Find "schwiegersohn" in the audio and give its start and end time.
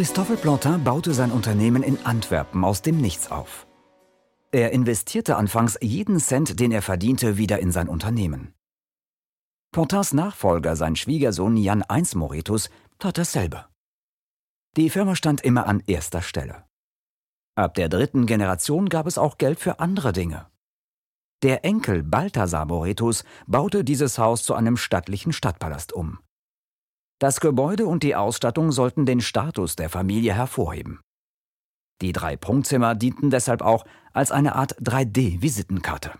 10.96-11.54